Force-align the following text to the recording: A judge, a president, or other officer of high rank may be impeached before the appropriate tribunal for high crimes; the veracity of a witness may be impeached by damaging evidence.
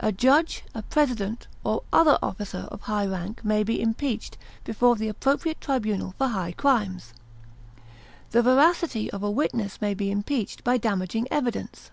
A 0.00 0.10
judge, 0.10 0.64
a 0.74 0.82
president, 0.82 1.46
or 1.62 1.84
other 1.92 2.18
officer 2.20 2.66
of 2.72 2.80
high 2.80 3.06
rank 3.06 3.44
may 3.44 3.62
be 3.62 3.80
impeached 3.80 4.36
before 4.64 4.96
the 4.96 5.06
appropriate 5.06 5.60
tribunal 5.60 6.12
for 6.18 6.26
high 6.26 6.50
crimes; 6.50 7.14
the 8.32 8.42
veracity 8.42 9.08
of 9.12 9.22
a 9.22 9.30
witness 9.30 9.80
may 9.80 9.94
be 9.94 10.10
impeached 10.10 10.64
by 10.64 10.76
damaging 10.76 11.28
evidence. 11.30 11.92